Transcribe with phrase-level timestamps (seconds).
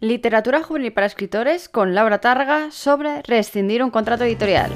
[0.00, 4.70] Literatura juvenil para escritores con Laura Targa sobre rescindir un contrato editorial.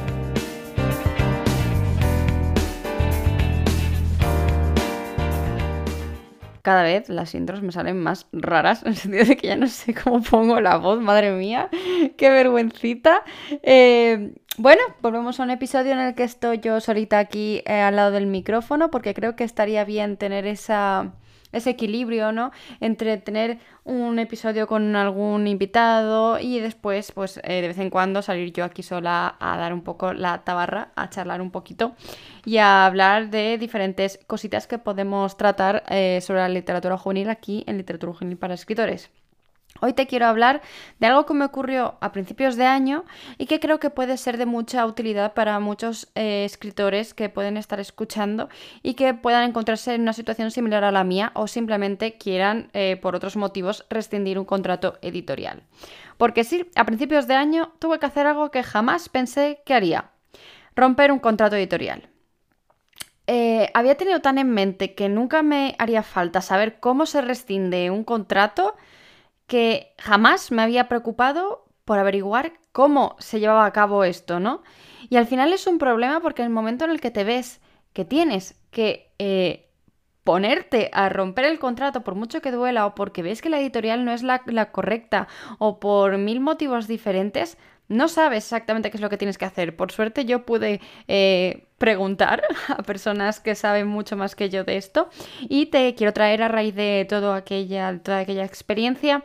[6.63, 9.69] Cada vez las intros me salen más raras, en el sentido de que ya no
[9.69, 11.69] sé cómo pongo la voz, madre mía,
[12.17, 13.23] qué vergüencita.
[13.63, 17.95] Eh, bueno, volvemos a un episodio en el que estoy yo solita aquí eh, al
[17.95, 21.13] lado del micrófono, porque creo que estaría bien tener esa
[21.53, 22.51] ese equilibrio, ¿no?
[22.81, 28.23] Entre tener un episodio con algún invitado y después, pues eh, de vez en cuando
[28.23, 31.95] salir yo aquí sola a dar un poco la tabarra, a charlar un poquito
[32.45, 37.65] y a hablar de diferentes cositas que podemos tratar eh, sobre la literatura juvenil aquí
[37.67, 39.11] en Literatura Juvenil para Escritores.
[39.81, 40.61] Hoy te quiero hablar
[41.01, 43.05] de algo que me ocurrió a principios de año
[43.39, 47.57] y que creo que puede ser de mucha utilidad para muchos eh, escritores que pueden
[47.57, 48.49] estar escuchando
[48.83, 52.99] y que puedan encontrarse en una situación similar a la mía o simplemente quieran, eh,
[53.01, 55.63] por otros motivos, rescindir un contrato editorial.
[56.17, 60.11] Porque sí, a principios de año tuve que hacer algo que jamás pensé que haría.
[60.77, 62.09] Romper un contrato editorial.
[63.27, 67.91] Eh, había tenido tan en mente que nunca me haría falta saber cómo se rescinde
[67.91, 68.77] un contrato
[69.47, 74.63] que jamás me había preocupado por averiguar cómo se llevaba a cabo esto, ¿no?
[75.09, 77.61] Y al final es un problema porque el momento en el que te ves
[77.93, 79.69] que tienes que eh,
[80.25, 84.05] ponerte a romper el contrato por mucho que duela o porque ves que la editorial
[84.05, 84.41] no es la,
[84.73, 89.45] correcta o por mil motivos diferentes, no sabes exactamente qué es lo que tienes que
[89.45, 89.77] hacer.
[89.77, 94.77] Por suerte yo pude eh, preguntar a personas que saben mucho más que yo de
[94.77, 95.09] esto
[95.41, 99.25] y te quiero traer a raíz de todo aquella, toda aquella experiencia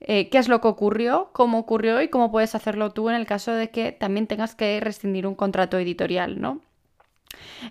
[0.00, 3.26] eh, qué es lo que ocurrió, cómo ocurrió y cómo puedes hacerlo tú en el
[3.26, 6.60] caso de que también tengas que rescindir un contrato editorial, ¿no?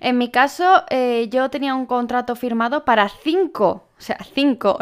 [0.02, 4.78] En mi caso, eh, yo tenía un contrato firmado para cinco, o sea, cinco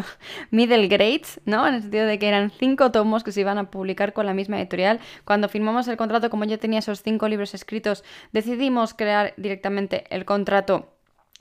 [0.51, 1.67] middle grades, ¿no?
[1.67, 4.33] En el sentido de que eran cinco tomos que se iban a publicar con la
[4.33, 4.99] misma editorial.
[5.23, 10.25] Cuando firmamos el contrato, como yo tenía esos cinco libros escritos, decidimos crear directamente el
[10.25, 10.91] contrato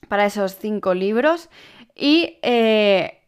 [0.09, 1.49] para esos cinco libros
[1.95, 3.21] y eh,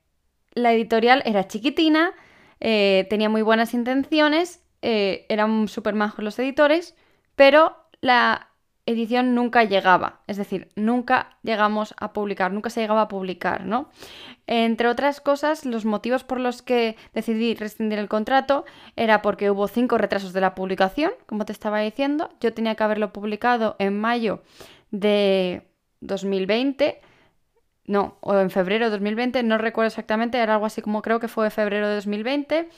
[0.54, 2.12] la editorial era chiquitina,
[2.60, 6.94] eh, tenía muy buenas intenciones, eran súper majos los editores,
[7.34, 8.50] pero la
[8.86, 13.90] edición nunca llegaba, es decir, nunca llegamos a publicar, nunca se llegaba a publicar, ¿no?
[14.46, 18.64] Entre otras cosas, los motivos por los que decidí rescindir el contrato
[18.94, 22.84] era porque hubo cinco retrasos de la publicación, como te estaba diciendo, yo tenía que
[22.84, 24.42] haberlo publicado en mayo
[24.92, 25.68] de
[26.00, 27.00] 2020,
[27.86, 31.28] no, o en febrero de 2020, no recuerdo exactamente, era algo así como creo que
[31.28, 32.68] fue febrero de 2020.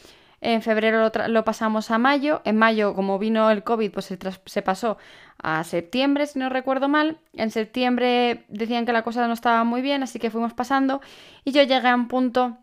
[0.41, 2.43] En febrero lo, pasamos a mayo.
[2.44, 4.06] En mayo, como vino el COVID, pues
[4.44, 4.99] se, pasó
[5.43, 7.19] a septiembre, si no recuerdo mal.
[7.32, 11.00] En septiembre decían que la cosa no estaba muy bien, así que fuimos pasando.
[11.44, 12.59] Y yo llegué a un punto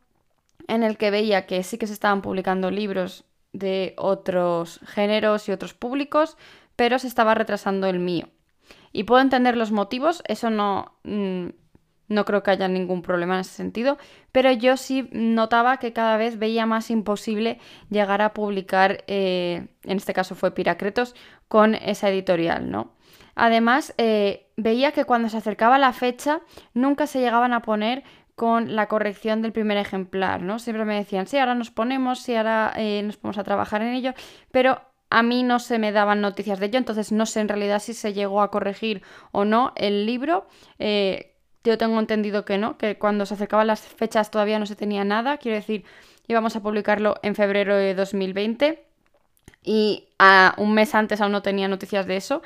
[0.67, 5.51] en el que veía que sí que se estaban publicando libros de otros géneros y
[5.51, 6.37] otros públicos,
[6.75, 8.29] pero se estaba retrasando el mío.
[8.91, 10.93] Y puedo entender los motivos, eso no...
[11.03, 11.49] Mm,
[12.07, 13.97] no creo que haya ningún problema en ese sentido,
[14.31, 19.97] pero yo sí notaba que cada vez veía más imposible llegar a publicar, eh, en
[19.97, 21.15] este caso fue Piracretos,
[21.47, 22.91] con esa editorial, ¿no?
[23.35, 26.41] Además, eh, veía que cuando se acercaba la fecha
[26.73, 28.03] nunca se llegaban a poner
[28.35, 30.59] con la corrección del primer ejemplar, ¿no?
[30.59, 33.93] Siempre me decían, sí, ahora nos ponemos, sí, ahora eh, nos ponemos a trabajar en
[33.93, 34.13] ello,
[34.51, 37.79] pero a mí no se me daban noticias de ello, entonces no sé en realidad
[37.79, 40.47] si se llegó a corregir o no el libro.
[41.65, 45.03] Yo tengo entendido que no, que cuando se acercaban las fechas todavía no se tenía
[45.03, 45.37] nada.
[45.37, 45.83] Quiero decir,
[46.27, 48.85] íbamos a publicarlo en febrero de 2020
[49.63, 52.43] y a un mes antes aún no tenía noticias de eso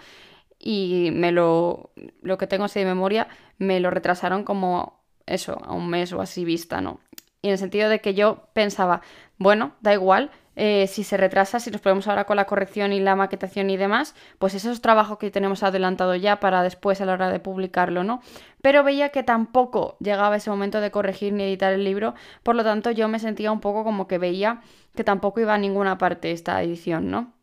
[0.58, 1.92] y me lo,
[2.22, 6.22] lo que tengo así de memoria, me lo retrasaron como eso, a un mes o
[6.22, 7.02] así vista, ¿no?
[7.42, 9.02] Y en el sentido de que yo pensaba,
[9.38, 13.00] bueno, da igual, eh, si se retrasa, si nos ponemos ahora con la corrección y
[13.00, 17.06] la maquetación y demás, pues eso es trabajo que tenemos adelantado ya para después a
[17.06, 18.22] la hora de publicarlo, ¿no?
[18.62, 22.66] Pero veía que tampoco llegaba ese momento de corregir ni editar el libro, por lo
[22.66, 24.60] tanto yo me sentía un poco como que veía
[24.96, 27.39] que tampoco iba a ninguna parte esta edición, ¿no?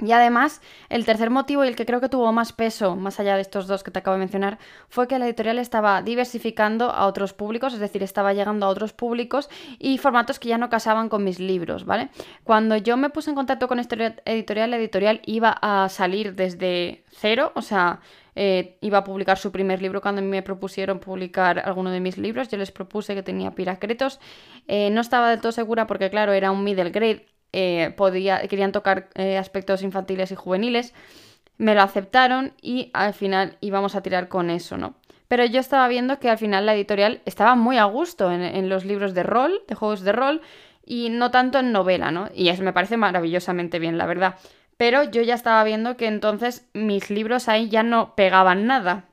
[0.00, 3.36] Y además, el tercer motivo y el que creo que tuvo más peso, más allá
[3.36, 4.58] de estos dos que te acabo de mencionar,
[4.88, 8.92] fue que la editorial estaba diversificando a otros públicos, es decir, estaba llegando a otros
[8.92, 9.48] públicos
[9.78, 12.10] y formatos que ya no casaban con mis libros, ¿vale?
[12.42, 13.94] Cuando yo me puse en contacto con esta
[14.24, 18.00] editorial, la editorial iba a salir desde cero, o sea,
[18.36, 22.48] eh, iba a publicar su primer libro cuando me propusieron publicar alguno de mis libros.
[22.48, 24.18] Yo les propuse que tenía piracretos.
[24.66, 27.26] Eh, no estaba del todo segura porque, claro, era un middle grade.
[27.56, 30.92] Eh, podía, querían tocar eh, aspectos infantiles y juveniles,
[31.56, 34.94] me lo aceptaron y al final íbamos a tirar con eso, ¿no?
[35.28, 38.84] Pero yo estaba viendo que al final la editorial estaba muy a gusto en, los
[38.84, 40.40] libros de rol, de juegos de rol,
[40.84, 42.28] y no tanto en novela, ¿no?
[42.34, 44.34] Y eso me parece maravillosamente bien, la verdad.
[44.76, 49.04] Pero yo ya estaba viendo que entonces mis libros ahí ya no pegaban nada.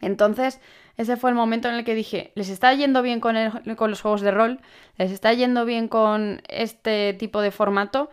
[0.00, 0.60] Entonces,
[0.96, 3.36] ese fue el momento en el que dije, les está yendo bien con,
[3.76, 4.60] con los juegos de rol,
[4.96, 8.10] les está yendo bien con este tipo de formato.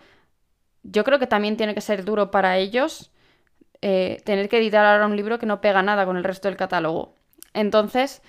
[0.83, 3.11] Yo creo que también tiene que ser duro para ellos
[3.81, 6.57] eh, tener que editar ahora un libro que no pega nada con el resto del
[6.57, 7.15] catálogo.
[7.53, 8.21] Entonces,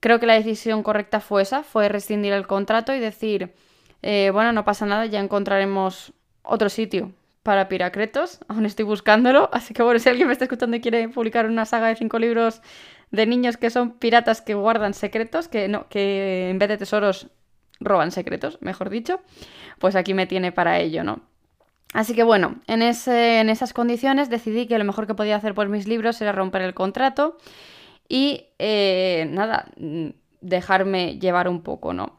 [0.00, 3.54] creo que la decisión correcta fue esa, fue rescindir el contrato y decir,
[4.02, 6.12] eh, bueno, no pasa nada, ya encontraremos
[6.42, 7.12] otro sitio
[7.42, 11.08] para Piracretos, aún estoy buscándolo, así que bueno, si alguien me está escuchando y quiere
[11.08, 12.62] publicar una saga de cinco libros
[13.14, 17.28] de niños que son piratas que guardan secretos, que no, que en vez de tesoros
[17.80, 19.20] roban secretos, mejor dicho,
[19.78, 21.20] pues aquí me tiene para ello, ¿no?
[21.92, 25.68] Así que bueno, en, en esas condiciones decidí que lo mejor que podía hacer por
[25.68, 27.36] mis libros era romper el contrato
[28.08, 29.70] y eh, nada,
[30.40, 32.18] dejarme llevar un poco, ¿no?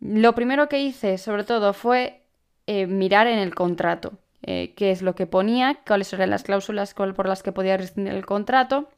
[0.00, 2.22] Lo primero que hice, sobre todo, fue
[2.66, 4.12] eh, mirar en el contrato
[4.42, 8.14] eh, qué es lo que ponía, cuáles eran las cláusulas por las que podía rescindir
[8.14, 8.88] el contrato,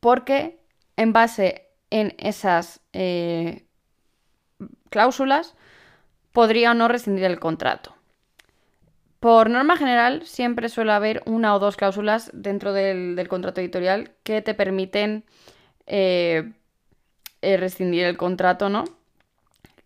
[0.00, 0.58] porque
[0.96, 2.80] en base en esas
[4.90, 5.54] cláusulas,
[6.32, 7.94] podría o no rescindir el contrato.
[9.20, 14.42] Por norma general, siempre suele haber una o dos cláusulas dentro del, contrato editorial que
[14.42, 15.24] te permiten
[15.86, 16.52] eh,
[17.40, 18.84] eh, rescindir el contrato, ¿no?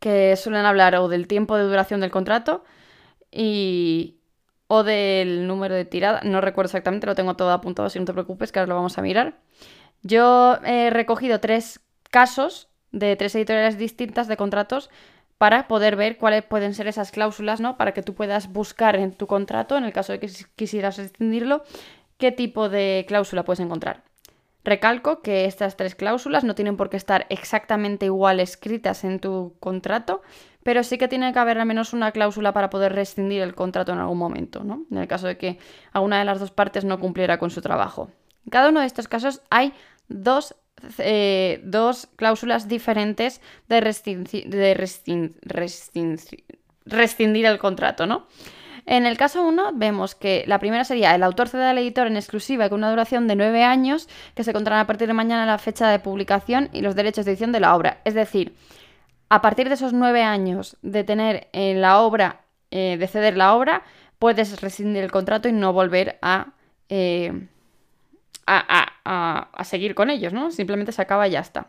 [0.00, 2.64] Que suelen hablar o del tiempo de duración del contrato
[3.30, 4.16] y,
[4.68, 6.20] o del número de tirada.
[6.22, 8.98] No recuerdo exactamente, lo tengo todo apuntado, si no te preocupes, que ahora lo vamos
[8.98, 9.38] a mirar.
[10.02, 11.80] Yo he recogido tres
[12.10, 14.90] casos de tres editoriales distintas de contratos
[15.38, 17.76] para poder ver cuáles pueden ser esas cláusulas, ¿no?
[17.76, 21.62] Para que tú puedas buscar en tu contrato, en el caso de que quisieras rescindirlo,
[22.16, 24.05] qué tipo de cláusula puedes encontrar.
[24.66, 29.54] Recalco que estas tres cláusulas no tienen por qué estar exactamente igual escritas en tu
[29.60, 30.22] contrato,
[30.64, 33.92] pero sí que tiene que haber al menos una cláusula para poder rescindir el contrato
[33.92, 34.84] en algún momento, ¿no?
[34.90, 35.60] En el caso de que
[35.92, 38.10] alguna de las dos partes no cumpliera con su trabajo.
[38.44, 39.72] En cada uno de estos casos hay
[40.08, 40.56] dos
[40.98, 43.80] eh, dos cláusulas diferentes de,
[46.84, 48.26] rescindir el contrato, ¿no?
[48.86, 52.16] En el caso 1 vemos que la primera sería el autor cede al editor en
[52.16, 55.58] exclusiva con una duración de 9 años que se contará a partir de mañana la
[55.58, 58.00] fecha de publicación y los derechos de edición de la obra.
[58.04, 58.54] Es decir,
[59.28, 63.54] a partir de esos 9 años de tener en la obra, eh, de ceder la
[63.54, 63.82] obra,
[64.20, 66.52] puedes rescindir el contrato y no volver a...
[66.88, 67.48] Eh,
[68.46, 70.52] a, seguir con ellos, ¿no?
[70.52, 71.66] Simplemente se acaba y ya está.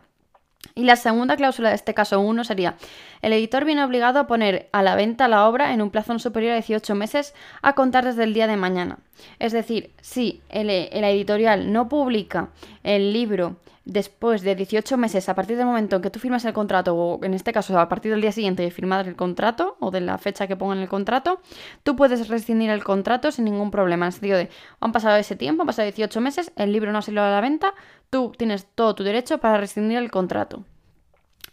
[0.78, 2.76] Y la segunda cláusula de este caso 1 sería,
[3.20, 6.52] el editor viene obligado a poner a la venta la obra en un plazo superior
[6.52, 9.00] a 18 meses a contar desde el día de mañana.
[9.40, 12.50] Es decir, si el editorial no publica
[12.84, 13.56] el libro
[13.88, 17.24] después de 18 meses, a partir del momento en que tú firmas el contrato, o
[17.24, 20.18] en este caso a partir del día siguiente de firmar el contrato, o de la
[20.18, 21.40] fecha que ponga en el contrato,
[21.82, 24.04] tú puedes rescindir el contrato sin ningún problema.
[24.04, 24.50] En el sentido de,
[24.80, 27.40] han pasado ese tiempo, han pasado 18 meses, el libro no ha salido a la
[27.40, 27.74] venta,
[28.10, 30.64] tú tienes todo tu derecho para rescindir el contrato.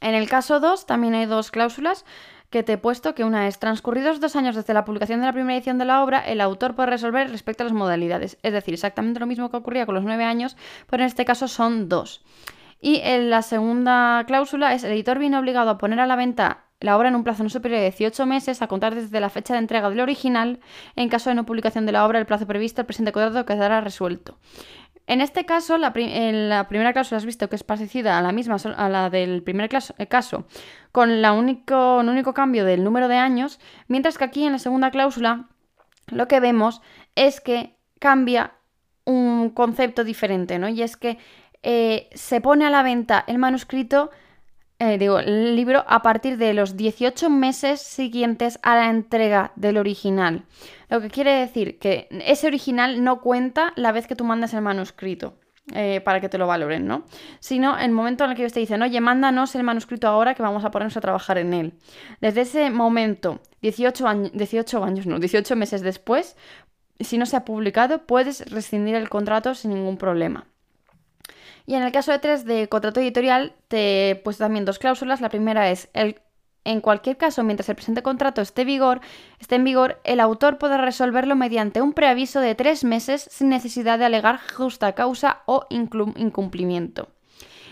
[0.01, 2.05] En el caso 2 también hay dos cláusulas
[2.55, 5.33] que te he puesto, que una es, transcurridos dos años desde la publicación de la
[5.33, 8.37] primera edición de la obra, el autor puede resolver respecto a las modalidades.
[8.43, 10.55] Es decir, exactamente lo mismo que ocurría con los nueve años,
[10.89, 12.23] pero en este caso son dos.
[12.79, 16.63] Y en la segunda cláusula es, el editor viene obligado a poner a la venta
[16.79, 19.53] la obra en un plazo no superior a 18 meses a contar desde la fecha
[19.53, 20.61] de entrega del original.
[20.95, 23.81] En caso de no publicación de la obra, el plazo previsto, el presente contrato quedará
[23.81, 24.37] resuelto.
[25.07, 28.31] En este caso, la, en la primera cláusula has visto que es parecida a la
[28.31, 30.45] misma, a la del primer eh, caso,
[30.91, 34.59] con la único, el único cambio del número de años, mientras que aquí en la
[34.59, 35.49] segunda cláusula
[36.07, 36.81] lo que vemos
[37.15, 38.53] es que cambia
[39.05, 40.67] un concepto diferente, ¿no?
[40.69, 41.19] Y es que
[41.61, 44.11] eh, se pone a la venta el manuscrito
[44.79, 49.77] eh, digo, el libro a partir de los 18 meses siguientes a la entrega del
[49.77, 50.43] original.
[50.89, 54.61] Lo que quiere decir que ese original no cuenta la vez que tú mandas el
[54.61, 55.35] manuscrito.
[55.73, 57.05] Eh, para que te lo valoren, ¿no?
[57.39, 60.43] Sino el momento en el que ellos te dicen, oye, mándanos el manuscrito ahora que
[60.43, 61.73] vamos a ponernos a trabajar en él.
[62.21, 66.37] Desde ese momento, 18 años, 18 años, no, 18 meses después,
[66.99, 70.45] si no se ha publicado, puedes rescindir el contrato sin ningún problema.
[71.65, 75.21] Y en el caso de 3 de contrato editorial, te he puesto también dos cláusulas.
[75.21, 76.21] La primera es, el,
[76.63, 79.01] en cualquier caso, mientras el presente contrato esté, vigor,
[79.39, 83.97] esté en vigor, el autor podrá resolverlo mediante un preaviso de tres meses sin necesidad
[83.97, 87.09] de alegar justa causa o incumplimiento.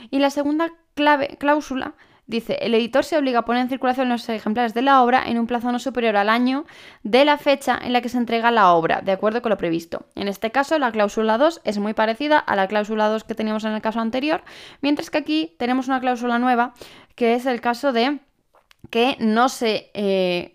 [0.10, 4.28] Y la segunda clave, cláusula Dice, el editor se obliga a poner en circulación los
[4.30, 6.66] ejemplares de la obra en un plazo no superior al año
[7.04, 10.06] de la fecha en la que se entrega la obra, de acuerdo con lo previsto.
[10.16, 13.66] En este caso, la cláusula 2 es muy parecida a la cláusula 2 que teníamos
[13.66, 14.42] en el caso anterior,
[14.82, 16.74] mientras que aquí tenemos una cláusula nueva,
[17.16, 18.20] que es el caso de
[18.90, 19.92] que no se...
[19.94, 20.54] Eh,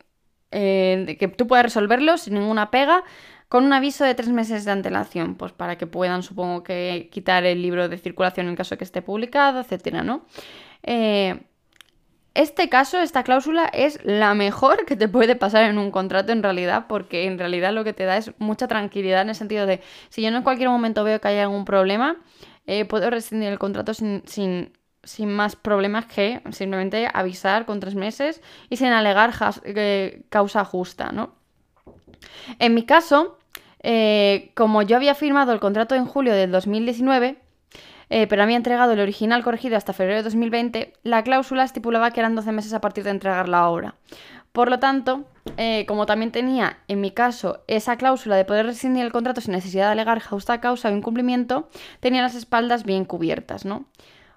[0.51, 3.05] eh, que tú puedas resolverlo sin ninguna pega
[3.49, 7.45] con un aviso de tres meses de antelación, pues para que puedan, supongo que, quitar
[7.45, 10.25] el libro de circulación en caso de que esté publicado, etcétera, ¿no?
[10.83, 11.41] Eh,
[12.35, 16.43] este caso, esta cláusula es la mejor que te puede pasar en un contrato en
[16.43, 19.81] realidad, porque en realidad lo que te da es mucha tranquilidad en el sentido de,
[20.09, 22.17] si yo en cualquier momento veo que hay algún problema,
[22.67, 24.71] eh, puedo rescindir el contrato sin, sin,
[25.27, 29.33] más problemas que simplemente avisar con tres meses y sin alegar
[29.65, 31.35] eh, causa justa, ¿no?
[32.59, 33.39] En mi caso,
[33.83, 37.39] eh, como yo había firmado el contrato en julio del 2019,
[38.11, 42.21] eh, pero había entregado el original corregido hasta febrero de 2020, la cláusula estipulaba que
[42.21, 43.95] eran 12 meses a partir de entregar la obra.
[44.53, 45.25] Por lo tanto,
[45.57, 49.53] eh, como también tenía, en mi caso, esa cláusula de poder rescindir el contrato sin
[49.53, 51.69] necesidad de alegar justa causa o incumplimiento,
[52.01, 53.85] tenía las espaldas bien cubiertas, ¿no?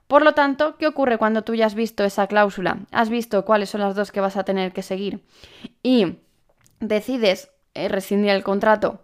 [0.07, 2.79] Por lo tanto, ¿qué ocurre cuando tú ya has visto esa cláusula?
[2.91, 5.23] Has visto cuáles son las dos que vas a tener que seguir
[5.81, 6.17] y
[6.81, 8.99] decides eh, rescindir el contrato,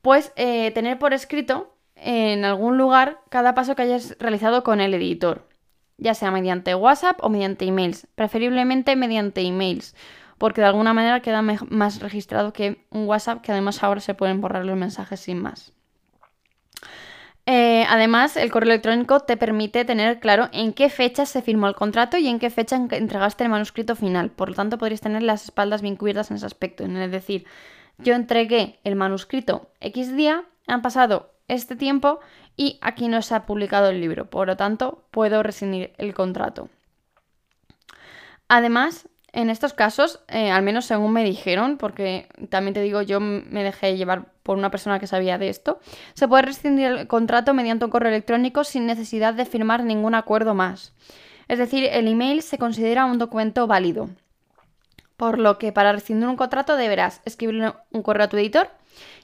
[0.00, 1.71] pues tener por escrito
[2.02, 5.46] en algún lugar cada paso que hayas realizado con el editor,
[5.98, 9.94] ya sea mediante WhatsApp o mediante emails, preferiblemente mediante emails,
[10.38, 14.40] porque de alguna manera queda más registrado que un WhatsApp, que además ahora se pueden
[14.40, 15.72] borrar los mensajes sin más.
[17.46, 21.74] Eh, además, el correo electrónico te permite tener claro en qué fecha se firmó el
[21.74, 24.30] contrato y en qué fecha entregaste el manuscrito final.
[24.30, 26.84] Por lo tanto, podrías tener las espaldas bien cubiertas en ese aspecto.
[26.84, 27.44] Es decir,
[27.98, 32.20] yo entregué el manuscrito X día, han pasado este tiempo
[32.56, 36.68] y aquí no se ha publicado el libro, por lo tanto puedo rescindir el contrato.
[38.48, 43.18] Además, en estos casos, eh, al menos según me dijeron, porque también te digo, yo
[43.18, 45.80] me dejé llevar por una persona que sabía de esto,
[46.12, 50.54] se puede rescindir el contrato mediante un correo electrónico sin necesidad de firmar ningún acuerdo
[50.54, 50.92] más.
[51.48, 54.10] Es decir, el email se considera un documento válido.
[55.16, 58.68] Por lo que para rescindir un contrato deberás escribir un correo a tu editor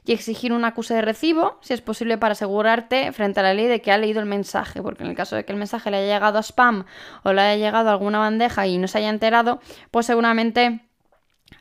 [0.04, 3.66] y exigir un acuse de recibo, si es posible, para asegurarte frente a la ley
[3.66, 5.98] de que ha leído el mensaje, porque en el caso de que el mensaje le
[5.98, 6.86] haya llegado a spam
[7.24, 9.60] o le haya llegado a alguna bandeja y no se haya enterado,
[9.90, 10.80] pues seguramente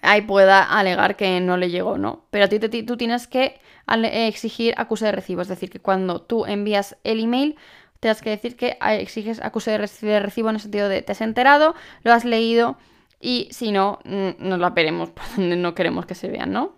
[0.01, 2.25] ahí pueda alegar que no le llegó, ¿no?
[2.29, 3.59] Pero a ti tú tienes que
[4.03, 7.57] exigir acuse de recibo, es decir, que cuando tú envías el email,
[7.99, 11.75] tienes que decir que exiges acuse de recibo en el sentido de te has enterado,
[12.03, 12.77] lo has leído
[13.19, 16.75] y si no, nos la veremos por donde no queremos que se vean, ¿no?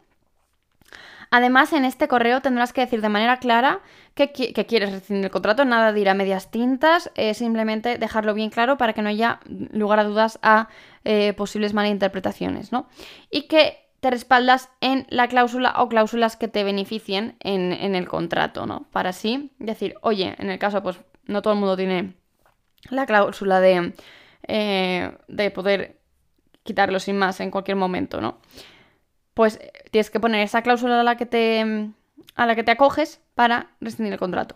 [1.31, 3.81] Además, en este correo tendrás que decir de manera clara
[4.15, 8.49] que, quieres rescindir el contrato, nada de ir a medias tintas, eh, simplemente dejarlo bien
[8.49, 9.39] claro para que no haya
[9.71, 10.69] lugar a dudas a
[11.05, 12.87] eh, posibles malinterpretaciones, ¿no?
[13.29, 18.65] Y que te respaldas en la cláusula o cláusulas que te beneficien en, el contrato,
[18.65, 18.87] ¿no?
[18.91, 22.13] Para así decir, oye, en el caso, pues no todo el mundo tiene
[22.89, 23.93] la cláusula de,
[24.47, 25.99] eh, de poder
[26.63, 28.39] quitarlo sin más en cualquier momento, ¿no?
[29.33, 29.59] Pues
[29.91, 31.91] tienes que poner esa cláusula a la que te,
[32.35, 34.55] a la que te acoges para rescindir el contrato.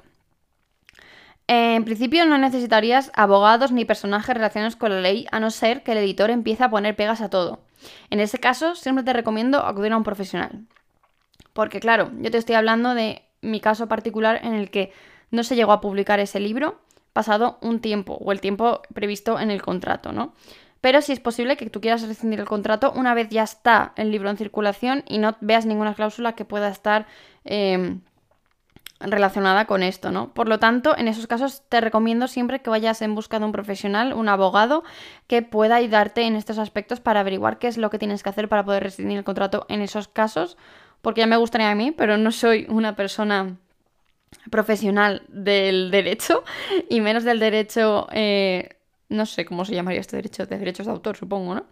[1.47, 5.91] En principio no necesitarías abogados ni personajes relacionados con la ley a no ser que
[5.91, 7.59] el editor empiece a poner pegas a todo.
[8.09, 10.65] En ese caso siempre te recomiendo acudir a un profesional.
[11.51, 14.93] Porque claro, yo te estoy hablando de mi caso particular en el que
[15.31, 16.79] no se llegó a publicar ese libro
[17.11, 20.33] pasado un tiempo o el tiempo previsto en el contrato, ¿no?
[20.83, 24.11] Pero si es posible que tú quieras rescindir el contrato una vez ya está el
[24.11, 27.07] libro en circulación y no veas ninguna cláusula que pueda estar
[27.45, 28.01] em,
[28.99, 30.33] relacionada con esto, ¿no?
[30.33, 33.53] Por lo tanto, en esos casos te recomiendo siempre que vayas en busca de un
[33.53, 34.83] profesional, un abogado,
[35.27, 38.49] que pueda ayudarte en estos aspectos para averiguar qué es lo que tienes que hacer
[38.49, 40.57] para poder rescindir el contrato en esos casos,
[41.01, 43.55] porque ya me gustaría a mí, pero no soy una persona
[44.51, 46.43] profesional del derecho
[46.89, 50.91] y menos del derecho eh, no sé cómo se llamaría este derecho, de derechos de
[50.91, 51.65] autor, supongo, ¿no?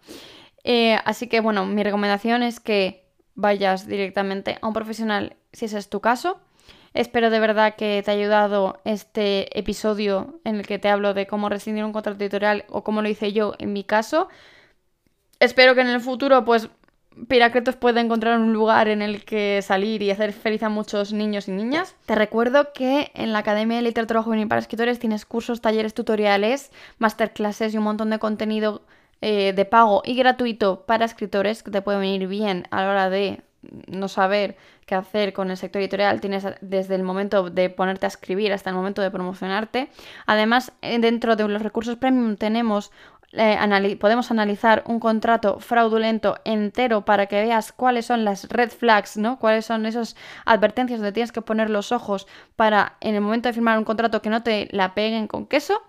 [0.64, 5.78] Eh, así que bueno, mi recomendación es que vayas directamente a un profesional si ese
[5.78, 6.40] es tu caso.
[6.94, 11.26] Espero de verdad que te haya ayudado este episodio en el que te hablo de
[11.26, 14.28] cómo rescindir un contrato editorial o cómo lo hice yo en mi caso.
[15.40, 16.68] Espero que en el futuro pues
[17.28, 21.48] Piracretos pueda encontrar un lugar en el que salir y hacer feliz a muchos niños
[21.48, 21.94] y niñas.
[22.06, 26.70] Te recuerdo que en la Academia de Literatura Juvenil para Escritores tienes cursos, talleres, tutoriales,
[26.98, 28.82] masterclasses y un montón de contenido
[29.20, 33.10] eh, de pago y gratuito para escritores que te puede venir bien a la hora
[33.10, 33.42] de
[33.86, 38.08] no saber qué hacer con el sector editorial, tienes desde el momento de ponerte a
[38.08, 39.88] escribir hasta el momento de promocionarte.
[40.26, 42.90] Además, eh, dentro de los recursos premium tenemos
[43.32, 49.16] eh, podemos analizar un contrato fraudulento entero para que veas cuáles son las red flags,
[49.16, 49.38] ¿no?
[49.38, 53.52] Cuáles son esas advertencias donde tienes que poner los ojos para en el momento de
[53.54, 55.82] firmar un contrato que no te la peguen con queso.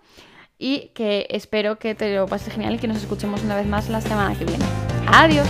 [0.56, 3.88] y que espero que te lo pases genial y que nos escuchemos una vez más
[3.88, 4.64] la semana que viene.
[5.08, 5.48] Adiós.